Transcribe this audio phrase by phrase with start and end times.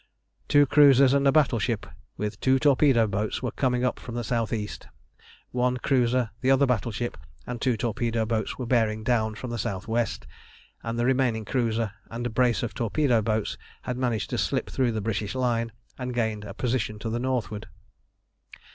[0.47, 1.85] Two cruisers and a battleship
[2.17, 4.87] with two torpedo boats were coming up from the south east;
[5.51, 9.87] one cruiser, the other battleship, and two torpedo boats were bearing down from the south
[9.87, 10.25] west,
[10.81, 15.01] and the remaining cruiser and brace of torpedo boats had managed to slip through the
[15.01, 17.67] British line and gain a position to the northward.